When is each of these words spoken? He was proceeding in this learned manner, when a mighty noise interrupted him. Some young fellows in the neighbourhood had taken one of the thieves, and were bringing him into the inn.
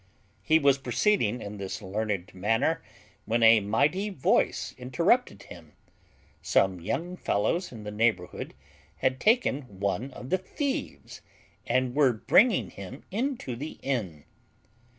He 0.41 0.57
was 0.57 0.79
proceeding 0.79 1.43
in 1.43 1.57
this 1.57 1.79
learned 1.79 2.33
manner, 2.33 2.81
when 3.25 3.43
a 3.43 3.59
mighty 3.59 4.09
noise 4.09 4.73
interrupted 4.75 5.43
him. 5.43 5.73
Some 6.41 6.81
young 6.81 7.15
fellows 7.15 7.71
in 7.71 7.83
the 7.83 7.91
neighbourhood 7.91 8.55
had 8.95 9.19
taken 9.19 9.79
one 9.79 10.09
of 10.13 10.31
the 10.31 10.39
thieves, 10.39 11.21
and 11.67 11.93
were 11.93 12.13
bringing 12.13 12.71
him 12.71 13.03
into 13.11 13.55
the 13.55 13.73
inn. 13.83 14.25